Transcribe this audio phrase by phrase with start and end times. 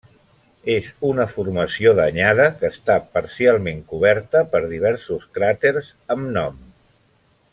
[0.75, 6.61] És una formació danyada que està parcialment coberta per diversos cràters amb nom.